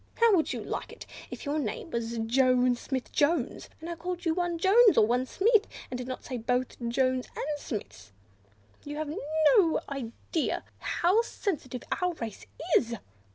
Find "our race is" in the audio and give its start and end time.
12.01-12.95